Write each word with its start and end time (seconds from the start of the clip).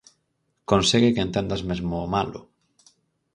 Consegue 0.71 1.13
que 1.15 1.25
entendas 1.27 1.61
mesmo 1.69 1.91
ao 1.95 2.11
"malo". 2.15 2.39